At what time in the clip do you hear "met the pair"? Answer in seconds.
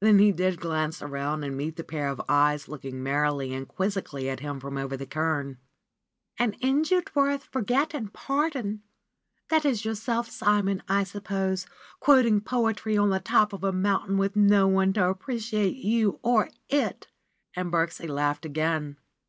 1.56-2.06